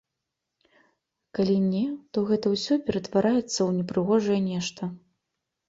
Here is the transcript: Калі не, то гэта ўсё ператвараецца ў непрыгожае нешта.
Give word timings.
Калі 1.39 1.57
не, 1.73 1.83
то 2.17 2.25
гэта 2.31 2.47
ўсё 2.55 2.79
ператвараецца 2.89 3.47
ў 3.67 3.71
непрыгожае 3.79 4.41
нешта. 4.51 4.93